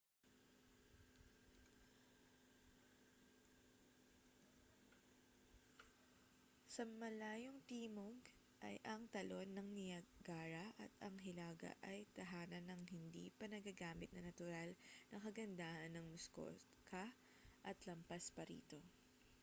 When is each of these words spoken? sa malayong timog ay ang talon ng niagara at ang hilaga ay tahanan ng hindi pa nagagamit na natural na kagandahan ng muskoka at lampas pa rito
sa 6.73 6.81
malayong 6.97 7.61
timog 7.69 8.17
ay 8.65 8.81
ang 8.81 9.05
talon 9.13 9.45
ng 9.53 9.69
niagara 9.79 10.65
at 10.83 10.89
ang 11.05 11.13
hilaga 11.25 11.69
ay 11.91 11.99
tahanan 12.17 12.65
ng 12.67 12.81
hindi 12.95 13.25
pa 13.37 13.45
nagagamit 13.53 14.09
na 14.17 14.25
natural 14.27 14.69
na 15.13 15.17
kagandahan 15.25 15.91
ng 15.93 16.05
muskoka 16.13 17.05
at 17.69 17.77
lampas 17.87 18.25
pa 18.35 18.41
rito 18.51 18.79